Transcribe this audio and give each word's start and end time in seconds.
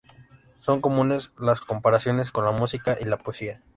Son 0.61 0.81
comunes 0.81 1.31
las 1.37 1.61
comparaciones 1.61 2.31
con 2.31 2.43
la 2.43 2.49
música 2.51 2.97
y 2.99 3.03
la 3.05 3.19
poesía. 3.19 3.61